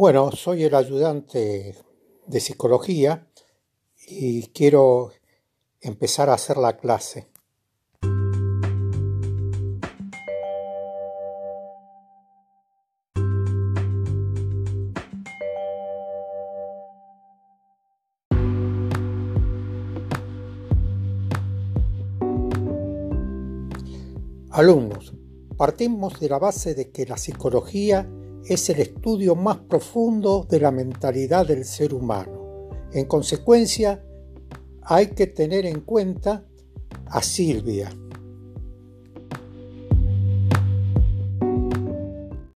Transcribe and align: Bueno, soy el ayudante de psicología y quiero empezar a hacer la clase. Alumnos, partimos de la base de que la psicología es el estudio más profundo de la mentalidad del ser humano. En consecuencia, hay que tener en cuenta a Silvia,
Bueno, 0.00 0.30
soy 0.30 0.62
el 0.62 0.76
ayudante 0.76 1.74
de 2.24 2.38
psicología 2.38 3.26
y 4.06 4.46
quiero 4.52 5.10
empezar 5.80 6.30
a 6.30 6.34
hacer 6.34 6.56
la 6.56 6.76
clase. 6.76 7.26
Alumnos, 24.50 25.12
partimos 25.56 26.20
de 26.20 26.28
la 26.28 26.38
base 26.38 26.76
de 26.76 26.92
que 26.92 27.04
la 27.04 27.16
psicología 27.16 28.08
es 28.44 28.68
el 28.70 28.80
estudio 28.80 29.34
más 29.34 29.58
profundo 29.58 30.46
de 30.48 30.60
la 30.60 30.70
mentalidad 30.70 31.46
del 31.46 31.64
ser 31.64 31.94
humano. 31.94 32.70
En 32.92 33.06
consecuencia, 33.06 34.02
hay 34.82 35.08
que 35.08 35.26
tener 35.26 35.66
en 35.66 35.80
cuenta 35.80 36.44
a 37.06 37.22
Silvia, 37.22 37.90